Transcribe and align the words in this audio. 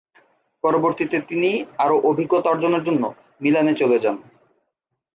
পরবর্তীতে 0.63 1.17
তিনি 1.21 1.49
আরো 1.77 1.95
অভিজ্ঞতা 2.01 2.47
অর্জনের 2.49 2.83
জন্য 2.83 3.03
মিলানে 3.41 3.73
চলে 3.73 3.97
যান। 3.99 4.17